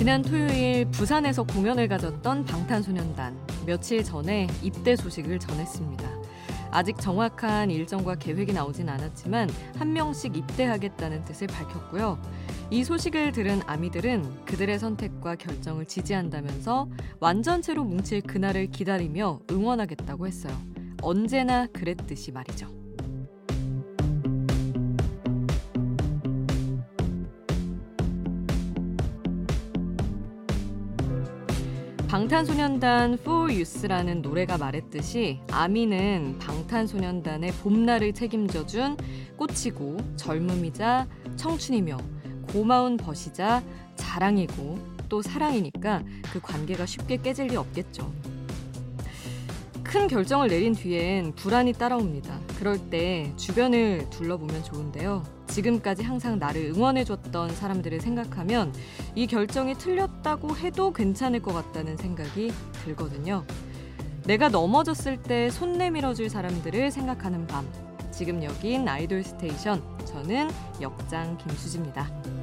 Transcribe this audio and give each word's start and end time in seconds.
지난 0.00 0.22
토요일 0.22 0.86
부산에서 0.86 1.42
공연을 1.42 1.86
가졌던 1.86 2.46
방탄소년단 2.46 3.36
며칠 3.66 4.02
전에 4.02 4.46
입대 4.62 4.96
소식을 4.96 5.38
전했습니다. 5.38 6.08
아직 6.70 6.96
정확한 6.98 7.70
일정과 7.70 8.14
계획이 8.14 8.54
나오진 8.54 8.88
않았지만 8.88 9.50
한 9.76 9.92
명씩 9.92 10.38
입대하겠다는 10.38 11.26
뜻을 11.26 11.48
밝혔고요. 11.48 12.18
이 12.70 12.82
소식을 12.82 13.32
들은 13.32 13.60
아미들은 13.66 14.46
그들의 14.46 14.78
선택과 14.78 15.36
결정을 15.36 15.84
지지한다면서 15.84 16.88
완전체로 17.20 17.84
뭉칠 17.84 18.22
그날을 18.22 18.70
기다리며 18.70 19.40
응원하겠다고 19.50 20.26
했어요. 20.26 20.58
언제나 21.02 21.66
그랬듯이 21.66 22.32
말이죠. 22.32 22.79
방탄소년단 32.10 33.18
For 33.20 33.52
Youth라는 33.52 34.20
노래가 34.20 34.58
말했듯이 34.58 35.38
아미는 35.52 36.40
방탄소년단의 36.40 37.52
봄날을 37.62 38.14
책임져준 38.14 38.96
꽃이고 39.36 39.96
젊음이자 40.16 41.06
청춘이며 41.36 41.98
고마운 42.52 42.96
벗이자 42.96 43.62
자랑이고 43.94 44.76
또 45.08 45.22
사랑이니까 45.22 46.02
그 46.32 46.40
관계가 46.40 46.84
쉽게 46.84 47.18
깨질 47.18 47.46
리 47.46 47.54
없겠죠. 47.54 48.12
큰 49.84 50.08
결정을 50.08 50.48
내린 50.48 50.74
뒤엔 50.74 51.36
불안이 51.36 51.74
따라옵니다. 51.74 52.40
그럴 52.58 52.90
때 52.90 53.32
주변을 53.36 54.10
둘러보면 54.10 54.64
좋은데요. 54.64 55.39
지금까지 55.50 56.02
항상 56.02 56.38
나를 56.38 56.72
응원해줬던 56.74 57.54
사람들을 57.54 58.00
생각하면 58.00 58.72
이 59.14 59.26
결정이 59.26 59.74
틀렸다고 59.74 60.56
해도 60.56 60.92
괜찮을 60.92 61.42
것 61.42 61.52
같다는 61.52 61.96
생각이 61.96 62.52
들거든요. 62.84 63.44
내가 64.24 64.48
넘어졌을 64.48 65.20
때 65.22 65.50
손 65.50 65.72
내밀어줄 65.72 66.30
사람들을 66.30 66.90
생각하는 66.90 67.46
밤. 67.46 67.66
지금 68.12 68.42
여긴 68.44 68.86
아이돌 68.88 69.24
스테이션. 69.24 69.82
저는 70.04 70.50
역장 70.80 71.36
김수지입니다. 71.38 72.39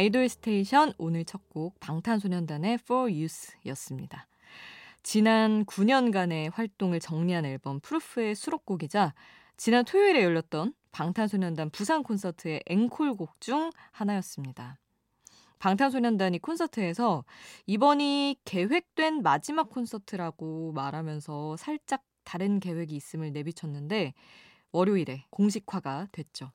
아이돌 0.00 0.30
스테이션 0.30 0.94
오늘 0.96 1.26
첫 1.26 1.42
곡 1.50 1.78
방탄소년단의 1.78 2.78
For 2.80 3.12
Youth였습니다. 3.12 4.28
지난 5.02 5.66
9년간의 5.66 6.50
활동을 6.54 7.00
정리한 7.00 7.44
앨범 7.44 7.80
Proof의 7.80 8.34
수록곡이자 8.34 9.12
지난 9.58 9.84
토요일에 9.84 10.24
열렸던 10.24 10.72
방탄소년단 10.92 11.68
부산 11.68 12.02
콘서트의 12.02 12.62
앵콜곡 12.64 13.42
중 13.42 13.70
하나였습니다. 13.90 14.78
방탄소년단이 15.58 16.38
콘서트에서 16.38 17.26
이번이 17.66 18.36
계획된 18.46 19.22
마지막 19.22 19.68
콘서트라고 19.68 20.72
말하면서 20.72 21.58
살짝 21.58 22.02
다른 22.24 22.58
계획이 22.58 22.96
있음을 22.96 23.32
내비쳤는데 23.34 24.14
월요일에 24.72 25.26
공식화가 25.28 26.08
됐죠. 26.10 26.52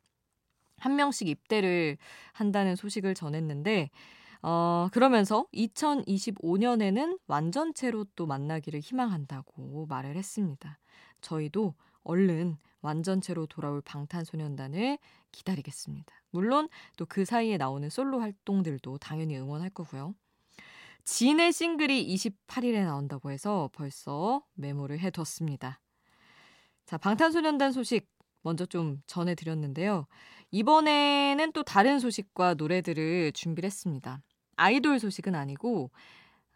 한 0.77 0.95
명씩 0.95 1.27
입대를 1.27 1.97
한다는 2.33 2.75
소식을 2.75 3.13
전했는데 3.15 3.89
어, 4.41 4.89
그러면서 4.91 5.47
2025년에는 5.53 7.19
완전체로 7.27 8.05
또 8.15 8.25
만나기를 8.27 8.79
희망한다고 8.79 9.87
말을 9.87 10.15
했습니다. 10.15 10.77
저희도 11.21 11.73
얼른 12.03 12.57
완전체로 12.81 13.47
돌아올 13.47 13.81
방탄소년단을 13.81 14.99
기다리겠습니다. 15.31 16.13
물론 16.29 16.69
또 16.97 17.05
그 17.07 17.25
사이에 17.25 17.57
나오는 17.57 17.89
솔로 17.89 18.19
활동들도 18.19 18.99
당연히 18.99 19.35
응원할 19.37 19.71
거고요. 19.71 20.13
진의 21.03 21.51
싱글이 21.53 22.13
28일에 22.15 22.83
나온다고 22.83 23.31
해서 23.31 23.69
벌써 23.73 24.43
메모를 24.53 24.99
해뒀습니다. 24.99 25.79
자, 26.85 26.97
방탄소년단 26.97 27.71
소식 27.71 28.07
먼저 28.45 28.65
좀 28.65 29.01
전해드렸는데요. 29.07 30.05
이번에는 30.51 31.51
또 31.51 31.63
다른 31.63 31.99
소식과 31.99 32.53
노래들을 32.53 33.31
준비를 33.33 33.67
했습니다. 33.67 34.21
아이돌 34.55 34.99
소식은 34.99 35.33
아니고 35.35 35.89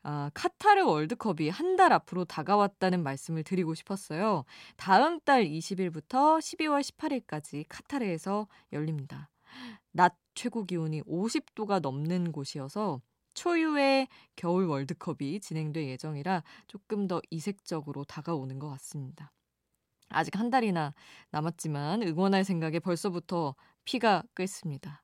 아, 0.03 0.29
카타르 0.33 0.83
월드컵이 0.85 1.49
한 1.49 1.75
달 1.75 1.91
앞으로 1.93 2.25
다가왔다는 2.25 3.03
말씀을 3.03 3.43
드리고 3.43 3.73
싶었어요. 3.73 4.43
다음 4.77 5.19
달 5.21 5.45
20일부터 5.45 6.39
12월 6.39 6.81
18일까지 6.81 7.65
카타르에서 7.69 8.47
열립니다. 8.73 9.29
낮 9.91 10.15
최고 10.35 10.65
기온이 10.65 11.01
50도가 11.03 11.79
넘는 11.81 12.31
곳이어서 12.33 13.01
초유의 13.33 14.07
겨울 14.35 14.65
월드컵이 14.65 15.39
진행될 15.39 15.85
예정이라 15.87 16.43
조금 16.67 17.07
더 17.07 17.21
이색적으로 17.31 18.03
다가오는 18.03 18.59
것 18.59 18.69
같습니다. 18.71 19.31
아직 20.09 20.37
한 20.37 20.49
달이나 20.49 20.93
남았지만 21.31 22.03
응원할 22.03 22.43
생각에 22.43 22.79
벌써부터 22.79 23.55
피가 23.85 24.23
끓습니다. 24.33 25.03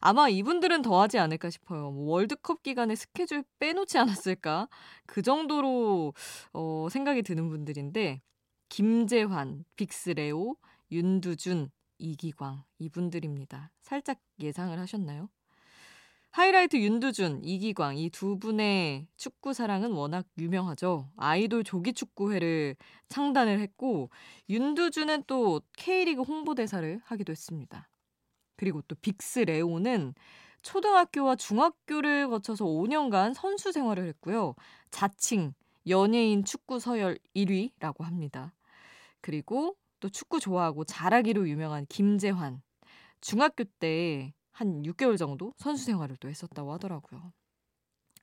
아마 0.00 0.28
이분들은 0.28 0.82
더 0.82 1.00
하지 1.00 1.18
않을까 1.18 1.50
싶어요. 1.50 1.90
뭐 1.90 2.12
월드컵 2.12 2.62
기간에 2.62 2.94
스케줄 2.94 3.44
빼놓지 3.58 3.98
않았을까? 3.98 4.68
그 5.06 5.22
정도로 5.22 6.14
어, 6.52 6.88
생각이 6.90 7.22
드는 7.22 7.48
분들인데 7.48 8.20
김재환, 8.68 9.64
빅스레오, 9.76 10.56
윤두준, 10.90 11.70
이기광 11.98 12.64
이분들입니다. 12.78 13.70
살짝 13.82 14.18
예상을 14.38 14.78
하셨나요? 14.78 15.28
하이라이트 16.36 16.76
윤두준, 16.76 17.44
이기광 17.44 17.96
이 17.96 18.10
두 18.10 18.38
분의 18.38 19.06
축구 19.16 19.54
사랑은 19.54 19.92
워낙 19.92 20.26
유명하죠. 20.36 21.10
아이돌 21.16 21.64
조기 21.64 21.94
축구회를 21.94 22.76
창단을 23.08 23.58
했고 23.58 24.10
윤두준은 24.50 25.22
또 25.26 25.62
K리그 25.78 26.20
홍보대사를 26.20 27.00
하기도 27.02 27.30
했습니다. 27.30 27.88
그리고 28.56 28.82
또 28.82 28.94
빅스 28.96 29.38
레오는 29.38 30.12
초등학교와 30.60 31.36
중학교를 31.36 32.28
거쳐서 32.28 32.66
5년간 32.66 33.32
선수 33.32 33.72
생활을 33.72 34.06
했고요. 34.08 34.54
자칭 34.90 35.54
연예인 35.88 36.44
축구 36.44 36.80
서열 36.80 37.18
1위라고 37.34 38.02
합니다. 38.02 38.52
그리고 39.22 39.74
또 40.00 40.10
축구 40.10 40.38
좋아하고 40.38 40.84
잘하기로 40.84 41.48
유명한 41.48 41.86
김재환. 41.88 42.60
중학교 43.22 43.64
때 43.64 44.34
한 44.56 44.82
6개월 44.86 45.18
정도 45.18 45.52
선수 45.58 45.84
생활을 45.84 46.16
또 46.16 46.30
했었다고 46.30 46.72
하더라고요. 46.72 47.30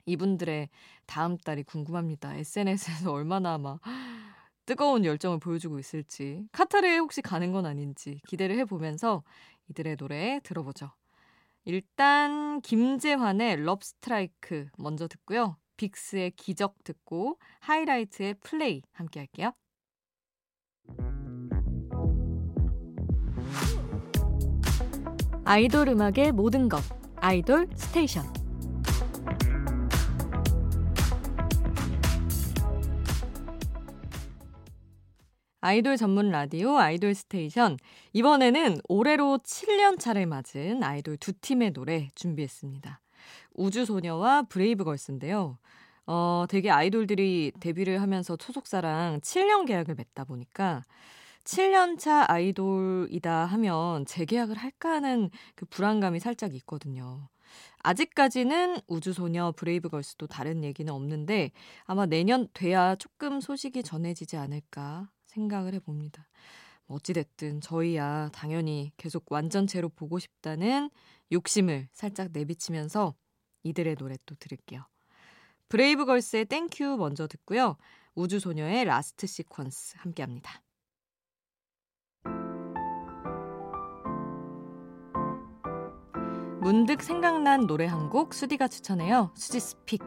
이분들의 0.08 0.68
다음 1.06 1.38
달이 1.38 1.64
궁금합니다. 1.64 2.36
SNS에서 2.36 3.12
얼마나 3.14 3.60
막 3.60 3.80
뜨거운 4.66 5.06
열정을 5.06 5.40
보여주고 5.40 5.78
있을지, 5.78 6.48
카타르에 6.52 6.98
혹시 6.98 7.22
가는 7.22 7.52
건 7.52 7.68
아닌지 7.68 8.20
기대를 8.28 8.58
해보면서 8.60 9.24
이들의 9.70 9.98
노래 9.98 10.40
들어보죠. 10.44 10.92
일단 11.66 12.62
김재환의 12.62 13.58
럽스트라이크 13.58 14.68
먼저 14.80 15.08
듣고요. 15.08 15.58
빅스의 15.78 16.32
기적 16.32 16.84
듣고 16.84 17.38
하이라이트의 17.60 18.36
플레이 18.42 18.82
함께 18.92 19.20
할게요. 19.20 19.54
아이돌 25.46 25.90
음악의 25.90 26.32
모든 26.32 26.70
것 26.70 26.82
아이돌 27.18 27.68
스테이션 27.76 28.24
아이돌 35.60 35.98
전문 35.98 36.30
라디오 36.30 36.78
아이돌 36.78 37.14
스테이션 37.14 37.78
이번에는 38.14 38.80
올해로 38.88 39.40
7년 39.44 40.00
차를 40.00 40.28
맞은 40.28 40.82
아이돌 40.82 41.18
두 41.18 41.34
팀의 41.34 41.72
노래 41.72 42.08
준비했습니다. 42.16 43.02
우주소녀와 43.56 44.44
브레이브걸스인데요. 44.44 45.58
어, 46.06 46.46
되게 46.50 46.70
아이돌들이 46.70 47.52
데뷔를 47.60 48.02
하면서 48.02 48.38
소속사랑 48.40 49.20
7년 49.22 49.66
계약을 49.66 49.96
맺다 49.96 50.24
보니까 50.24 50.84
7년차 51.44 52.30
아이돌이다 52.30 53.46
하면 53.46 54.06
재계약을 54.06 54.58
할까 54.58 54.92
하는 54.92 55.30
그 55.56 55.66
불안감이 55.66 56.20
살짝 56.20 56.56
있거든요. 56.56 57.30
아직까지는 57.80 58.80
우주소녀 58.88 59.52
브레이브걸스도 59.58 60.28
다른 60.28 60.64
얘기는 60.64 60.92
없는데 60.92 61.52
아마 61.84 62.06
내년 62.06 62.48
돼야 62.54 62.96
조금 62.96 63.42
소식이 63.42 63.84
전해지지 63.84 64.38
않을까 64.38 65.10
생각을 65.26 65.74
해봅니다. 65.76 66.28
뭐 66.86 66.98
어찌됐든 66.98 67.62
저희야 67.62 68.30
당연히 68.34 68.92
계속 68.98 69.32
완전체로 69.32 69.90
보고 69.90 70.20
싶다는 70.20 70.90
욕심을 71.32 71.90
살짝 71.92 72.30
내비치면서 72.32 73.16
이들의 73.64 73.96
노래 73.96 74.18
또 74.26 74.36
들을게요. 74.36 74.86
브레이브걸스의 75.70 76.46
Thank 76.46 76.78
You 76.78 76.98
먼저 76.98 77.28
듣고요. 77.28 77.78
우주소녀의 78.16 78.86
Last 78.86 79.26
Sequence 79.26 79.96
함께합니다. 79.98 80.63
문득 86.64 87.04
생각난 87.04 87.68
노래 87.68 87.86
한 87.86 88.10
곡 88.10 88.34
수디가 88.34 88.70
추천해요. 88.70 89.32
수지's 89.36 89.60
Pick. 89.60 90.02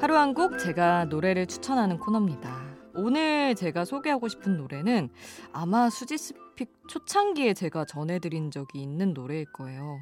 하루 0.00 0.16
한 0.16 0.32
곡 0.34 0.58
제가 0.58 1.06
노래를 1.06 1.46
추천하는 1.46 1.98
코너입니다. 1.98 2.70
오늘 2.94 3.54
제가 3.54 3.84
소개하고 3.84 4.28
싶은 4.28 4.56
노래는 4.56 5.10
아마 5.52 5.90
수지's 5.90 6.16
Pick 6.18 6.70
초창기에 6.88 7.54
제가 7.54 7.84
전해드린 7.84 8.50
적이 8.50 8.82
있는 8.82 9.12
노래일 9.12 9.46
거예요. 9.52 9.98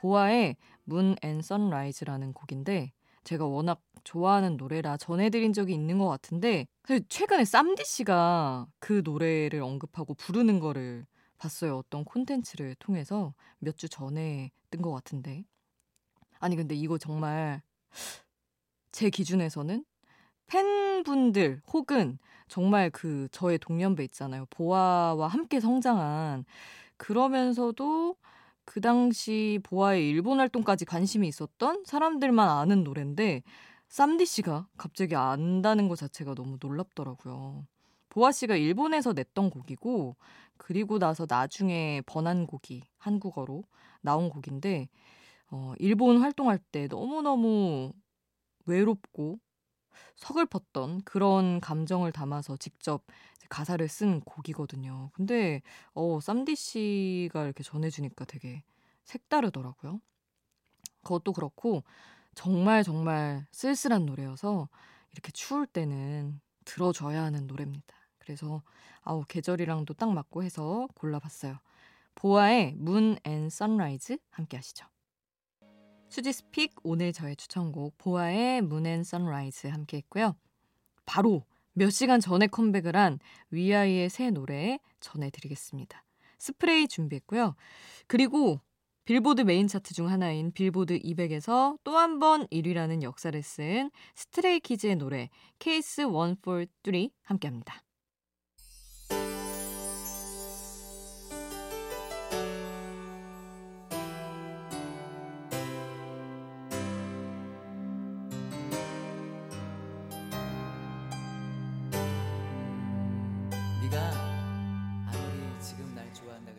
보아의 0.00 0.56
Moon & 0.84 1.42
Sunrise라는 1.42 2.32
곡인데 2.32 2.92
제가 3.24 3.46
워낙 3.46 3.80
좋아하는 4.08 4.56
노래라 4.56 4.96
전해드린 4.96 5.52
적이 5.52 5.74
있는 5.74 5.98
것 5.98 6.08
같은데 6.08 6.66
사실 6.84 7.04
최근에 7.10 7.44
쌈디 7.44 7.84
씨가 7.84 8.66
그 8.80 9.02
노래를 9.04 9.60
언급하고 9.62 10.14
부르는 10.14 10.60
거를 10.60 11.06
봤어요. 11.38 11.76
어떤 11.76 12.04
콘텐츠를 12.04 12.74
통해서 12.78 13.34
몇 13.58 13.76
주 13.76 13.86
전에 13.88 14.50
뜬 14.70 14.80
것 14.82 14.92
같은데. 14.92 15.44
아니 16.40 16.56
근데 16.56 16.74
이거 16.74 16.98
정말 16.98 17.62
제 18.92 19.10
기준에서는 19.10 19.84
팬분들 20.48 21.62
혹은 21.72 22.18
정말 22.48 22.90
그 22.90 23.28
저의 23.32 23.58
동년배 23.58 24.04
있잖아요. 24.04 24.46
보아와 24.50 25.28
함께 25.28 25.60
성장한 25.60 26.44
그러면서도 26.98 28.16
그 28.64 28.80
당시 28.80 29.60
보아의 29.64 30.08
일본 30.10 30.40
활동까지 30.40 30.86
관심이 30.86 31.28
있었던 31.28 31.84
사람들만 31.86 32.48
아는 32.50 32.84
노래인데 32.84 33.42
쌈디 33.88 34.26
씨가 34.26 34.68
갑자기 34.76 35.16
안다는 35.16 35.88
것 35.88 35.96
자체가 35.96 36.34
너무 36.34 36.58
놀랍더라고요. 36.60 37.66
보아 38.10 38.32
씨가 38.32 38.56
일본에서 38.56 39.12
냈던 39.12 39.50
곡이고 39.50 40.16
그리고 40.56 40.98
나서 40.98 41.26
나중에 41.28 42.02
번안 42.06 42.46
곡이 42.46 42.82
한국어로 42.98 43.64
나온 44.00 44.28
곡인데 44.28 44.88
어, 45.50 45.72
일본 45.78 46.18
활동할 46.18 46.58
때 46.58 46.86
너무너무 46.88 47.92
외롭고 48.66 49.38
서글펐던 50.16 51.02
그런 51.02 51.60
감정을 51.60 52.12
담아서 52.12 52.56
직접 52.56 53.04
가사를 53.48 53.86
쓴 53.88 54.20
곡이거든요. 54.20 55.10
근데 55.14 55.62
어, 55.94 56.20
쌈디 56.20 56.54
씨가 56.54 57.44
이렇게 57.44 57.62
전해주니까 57.62 58.26
되게 58.26 58.62
색다르더라고요. 59.04 60.00
그것도 61.02 61.32
그렇고 61.32 61.82
정말 62.38 62.84
정말 62.84 63.44
쓸쓸한 63.50 64.06
노래여서 64.06 64.68
이렇게 65.10 65.32
추울 65.32 65.66
때는 65.66 66.40
들어줘야 66.64 67.24
하는 67.24 67.48
노래입니다. 67.48 67.96
그래서 68.16 68.62
아우 69.00 69.24
계절이랑도 69.26 69.94
딱 69.94 70.12
맞고 70.12 70.44
해서 70.44 70.86
골라봤어요. 70.94 71.58
보아의 72.14 72.74
Moon & 72.76 73.50
Sunrise 73.50 74.18
함께 74.30 74.56
하시죠. 74.56 74.86
수지's 76.08 76.32
pick 76.32 76.76
오늘 76.84 77.12
저의 77.12 77.34
추천곡 77.34 77.98
보아의 77.98 78.62
Moon & 78.62 79.02
Sunrise 79.02 79.66
함께 79.66 79.96
했고요. 79.96 80.36
바로 81.06 81.44
몇 81.72 81.90
시간 81.90 82.20
전에 82.20 82.46
컴백을 82.46 82.94
한 82.94 83.18
위아이의 83.50 84.10
새 84.10 84.30
노래 84.30 84.78
전해드리겠습니다. 85.00 86.04
스프레이 86.38 86.86
준비했고요. 86.86 87.56
그리고 88.06 88.60
빌보드 89.08 89.40
메인 89.40 89.68
차트 89.68 89.94
중 89.94 90.10
하나인 90.10 90.52
빌보드 90.52 90.98
200에서 90.98 91.78
또 91.82 91.96
한 91.96 92.18
번 92.18 92.46
1위라는 92.48 93.00
역사를 93.02 93.42
쓴 93.42 93.90
스트레이 94.14 94.60
키즈의 94.60 94.96
노래 94.96 95.30
케이스 95.58 96.02
143 96.02 97.08
함께합니다. 97.22 97.82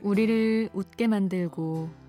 우리를 0.01 0.69
웃게 0.73 1.05
만들고 1.05 2.08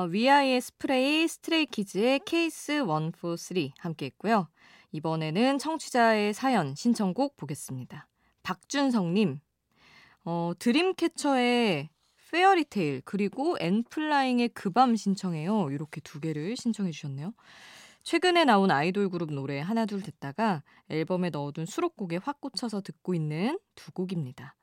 어, 0.00 0.04
위아이의 0.04 0.62
스프레이, 0.62 1.28
스트레이키즈의 1.28 2.20
케이스 2.24 2.82
143 2.86 3.68
함께 3.80 4.06
했고요. 4.06 4.48
이번에는 4.92 5.58
청취자의 5.58 6.32
사연 6.32 6.74
신청곡 6.74 7.36
보겠습니다. 7.36 8.08
박준성님, 8.42 9.40
어, 10.24 10.52
드림캐쳐의 10.58 11.90
Fairytale 12.30 13.02
그리고 13.04 13.58
엔플라잉의 13.60 14.48
그 14.50 14.70
밤 14.70 14.96
신청해요. 14.96 15.70
이렇게 15.70 16.00
두 16.00 16.18
개를 16.18 16.56
신청해 16.56 16.92
주셨네요. 16.92 17.34
최근에 18.02 18.46
나온 18.46 18.70
아이돌 18.70 19.10
그룹 19.10 19.34
노래 19.34 19.60
하나 19.60 19.84
둘 19.84 20.02
듣다가 20.02 20.62
앨범에 20.88 21.28
넣어둔 21.28 21.66
수록곡에 21.66 22.20
확 22.22 22.40
꽂혀서 22.40 22.80
듣고 22.80 23.14
있는 23.14 23.58
두 23.74 23.92
곡입니다. 23.92 24.54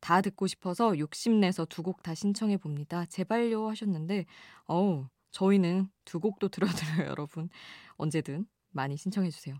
다 0.00 0.20
듣고 0.22 0.46
싶어서 0.46 0.98
욕심내서 0.98 1.66
두 1.66 1.82
곡 1.82 2.02
다 2.02 2.14
신청해 2.14 2.58
봅니다. 2.58 3.04
제발요 3.06 3.68
하셨는데, 3.68 4.26
어우, 4.66 5.06
저희는 5.32 5.88
두 6.04 6.20
곡도 6.20 6.48
들어드려요, 6.48 7.08
여러분. 7.10 7.48
언제든 7.96 8.46
많이 8.70 8.96
신청해 8.96 9.30
주세요. 9.30 9.56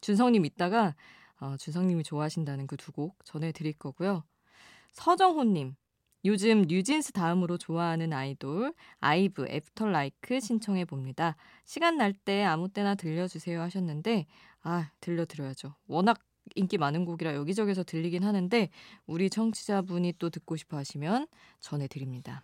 준성님 0.00 0.44
이따가 0.44 0.94
어, 1.40 1.56
준성님이 1.56 2.02
좋아하신다는 2.04 2.66
그 2.66 2.76
두 2.76 2.92
곡 2.92 3.24
전해드릴 3.24 3.74
거고요. 3.74 4.24
서정호님, 4.92 5.74
요즘 6.24 6.62
뉴진스 6.62 7.12
다음으로 7.12 7.58
좋아하는 7.58 8.12
아이돌 8.12 8.74
아이브 9.00 9.46
After 9.48 9.99
Like 9.99 10.40
신청해 10.40 10.84
봅니다. 10.86 11.36
시간 11.64 11.96
날 11.96 12.12
때 12.12 12.42
아무 12.44 12.68
때나 12.68 12.94
들려주세요 12.96 13.60
하셨는데 13.62 14.26
아 14.62 14.90
들려드려야죠. 15.00 15.74
워낙 15.86 16.18
인기 16.54 16.78
많은 16.78 17.04
곡이라 17.04 17.34
여기저기서 17.34 17.84
들리긴 17.84 18.24
하는데 18.24 18.68
우리 19.06 19.30
청취자분이 19.30 20.14
또 20.18 20.30
듣고 20.30 20.56
싶어 20.56 20.76
하시면 20.76 21.26
전해드립니다. 21.60 22.42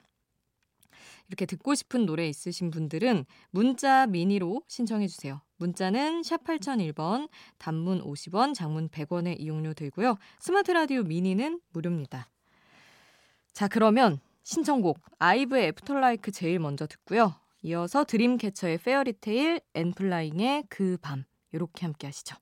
이렇게 1.28 1.46
듣고 1.46 1.74
싶은 1.74 2.06
노래 2.06 2.28
있으신 2.28 2.70
분들은 2.70 3.24
문자 3.50 4.06
미니로 4.06 4.62
신청해 4.68 5.06
주세요. 5.08 5.40
문자는 5.56 6.22
샵 6.22 6.44
8001번, 6.44 7.28
단문 7.58 8.02
50원, 8.02 8.54
장문 8.54 8.88
100원의 8.88 9.40
이용료 9.40 9.74
들고요. 9.74 10.16
스마트 10.38 10.72
라디오 10.72 11.02
미니는 11.02 11.60
무료입니다. 11.72 12.28
자, 13.52 13.68
그러면 13.68 14.20
신청곡 14.42 15.00
아이브의 15.18 15.68
After 15.68 16.03
Like 16.03 16.30
제일 16.30 16.58
먼저 16.58 16.86
듣고요. 16.86 17.34
이어서 17.62 18.04
드림캐쳐의 18.04 18.78
Fairytale, 18.78 19.60
엔플라잉의 19.74 20.64
그 20.68 20.98
밤 21.00 21.24
이렇게 21.52 21.86
함께 21.86 22.06
하시죠. 22.06 22.36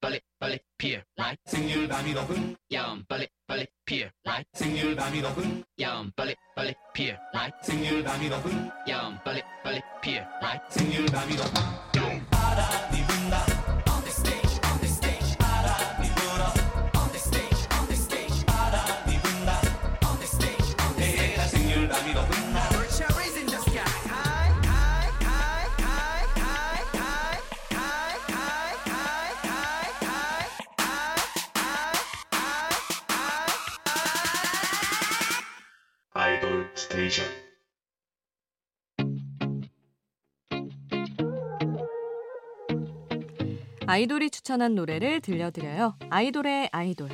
빨리 0.00 0.20
빨리 0.38 0.58
피어 0.76 1.00
라이트 1.16 1.40
생률 1.46 1.88
밤이 1.88 2.12
높은 2.14 2.56
야음 2.72 3.04
빨리 3.08 3.26
빨리 3.46 3.66
피어 3.84 4.08
라이트 4.22 4.48
생률 4.52 4.94
밤이 4.94 5.20
높은 5.20 5.64
야음 5.80 6.12
빨리 6.14 6.36
빨리 6.54 6.74
피어 6.94 7.16
라이트 7.32 7.56
생률 7.62 8.04
밤이 8.04 8.28
높은 8.28 8.70
야음 8.88 9.18
빨리 9.24 9.42
빨리 9.64 9.80
피어 10.00 10.22
라이트 10.40 10.78
생률 10.78 11.06
밤이 11.06 11.34
높은 11.34 12.26
바람이 12.30 13.06
분다 13.08 13.57
아이돌이 43.90 44.28
추천한 44.28 44.74
노래를 44.74 45.22
들려드려요. 45.22 45.96
아이돌의 46.10 46.68
아이돌. 46.72 47.08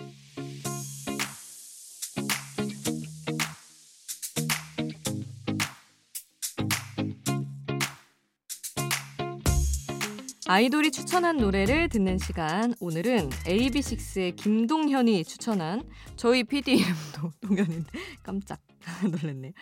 아이돌이 10.49 10.91
추천한 10.91 11.37
노래를 11.37 11.89
듣는 11.91 12.19
시간. 12.19 12.75
오늘은 12.81 13.31
AB6IX의 13.31 14.35
김동현이 14.35 15.23
추천한 15.23 15.89
저희 16.17 16.43
PD 16.43 16.73
이름도 16.73 17.31
동현인데 17.47 17.93
깜짝 18.25 18.59
놀랐네요. 19.23 19.53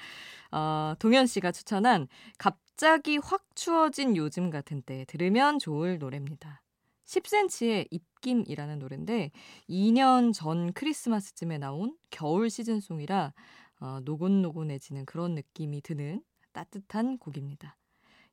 어, 0.53 0.95
동현 0.99 1.27
씨가 1.27 1.53
추천한 1.53 2.09
갑자기 2.39 3.19
확 3.19 3.45
추워진 3.55 4.17
요즘 4.17 4.49
같은 4.49 4.81
때 4.81 5.05
들으면 5.09 5.59
좋을 5.59 5.99
노래입니다. 5.99 6.63
10cm의 7.05 7.89
입김이라는 7.91 8.79
노래인데 8.79 9.33
2년 9.69 10.33
전 10.33 10.73
크리스마스쯤에 10.73 11.59
나온 11.59 11.97
겨울 12.11 12.51
시즌송이라 12.51 13.35
어, 13.81 14.01
노곤노곤해지는 14.05 15.07
그런 15.07 15.35
느낌이 15.35 15.81
드는 15.83 16.23
따뜻한 16.53 17.19
곡입니다. 17.19 17.77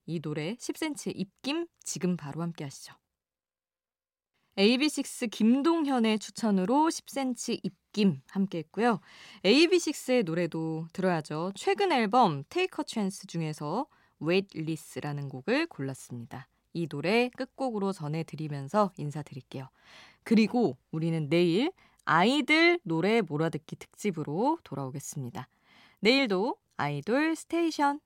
이 0.05 0.19
노래 0.19 0.55
10cm의 0.55 1.13
입김 1.15 1.67
지금 1.83 2.17
바로 2.17 2.41
함께 2.41 2.63
하시죠. 2.63 2.93
AB6 4.57 5.31
김동현의 5.31 6.19
추천으로 6.19 6.89
10cm 6.89 7.59
입김 7.63 8.21
함께 8.27 8.57
했고요. 8.59 8.99
AB6의 9.45 10.25
노래도 10.25 10.87
들어야죠. 10.91 11.53
최근 11.55 11.93
앨범 11.93 12.43
a 12.57 12.67
Chance 12.85 13.25
중에서 13.27 13.87
Waitlist라는 14.21 15.29
곡을 15.29 15.67
골랐습니다. 15.67 16.48
이 16.73 16.87
노래 16.87 17.29
끝곡으로 17.29 17.91
전해드리면서 17.91 18.91
인사드릴게요. 18.97 19.69
그리고 20.23 20.77
우리는 20.91 21.29
내일 21.29 21.71
아이들 22.05 22.79
노래 22.83 23.21
몰아듣기 23.21 23.75
특집으로 23.75 24.57
돌아오겠습니다. 24.63 25.47
내일도 25.99 26.57
아이돌 26.77 27.35
스테이션 27.35 27.99